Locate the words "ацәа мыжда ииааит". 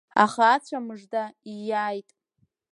0.53-2.09